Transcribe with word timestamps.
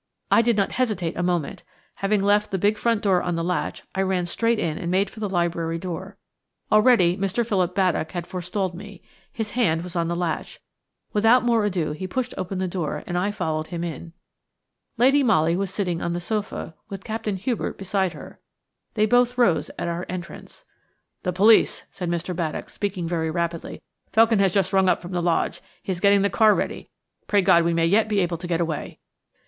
I 0.31 0.41
did 0.41 0.57
not 0.57 0.71
hesitate 0.71 1.15
a 1.15 1.21
moment. 1.21 1.61
Having 1.97 2.23
left 2.23 2.49
the 2.49 2.57
big 2.57 2.75
front 2.75 3.03
door 3.03 3.21
on 3.21 3.35
the 3.35 3.43
latch, 3.43 3.83
I 3.93 4.01
ran 4.01 4.25
straight 4.25 4.57
in 4.57 4.79
and 4.79 4.89
made 4.89 5.11
for 5.11 5.19
the 5.19 5.29
library 5.29 5.77
door. 5.77 6.17
Already 6.71 7.15
Mr. 7.15 7.45
Philip 7.45 7.75
Baddock 7.75 8.13
had 8.13 8.25
forestalled 8.25 8.73
me. 8.73 9.03
His 9.31 9.51
hand 9.51 9.83
was 9.83 9.95
on 9.95 10.07
the 10.07 10.15
latch. 10.15 10.59
Without 11.13 11.43
more 11.45 11.63
ado 11.65 11.91
he 11.91 12.07
pushed 12.07 12.33
open 12.35 12.57
the 12.57 12.67
door 12.67 13.03
and 13.05 13.15
I 13.15 13.29
followed 13.29 13.67
him 13.67 13.83
in. 13.83 14.13
Lady 14.97 15.21
Molly 15.21 15.55
was 15.55 15.71
sitting 15.71 16.01
on 16.01 16.13
the 16.13 16.19
sofa, 16.19 16.73
with 16.89 17.03
Captain 17.03 17.35
Hubert 17.37 17.77
beside 17.77 18.13
her. 18.13 18.39
They 18.95 19.05
both 19.05 19.37
rose 19.37 19.69
at 19.77 19.87
our 19.87 20.07
entrance. 20.09 20.65
"The 21.21 21.31
police!" 21.31 21.83
said 21.91 22.09
Mr. 22.09 22.35
Baddock, 22.35 22.71
speaking 22.71 23.07
very 23.07 23.29
rapidly. 23.29 23.83
"Felkin 24.11 24.39
has 24.39 24.51
just 24.51 24.73
run 24.73 24.89
up 24.89 24.99
from 24.99 25.11
the 25.11 25.21
lodge. 25.21 25.61
He 25.83 25.91
is 25.91 25.99
getting 26.01 26.23
the 26.23 26.31
car 26.31 26.55
ready. 26.55 26.89
Pray 27.27 27.43
God 27.43 27.63
we 27.63 27.75
may 27.75 27.85
yet 27.85 28.09
be 28.09 28.17
able 28.21 28.39
to 28.39 28.47
get 28.47 28.59
away." 28.59 28.99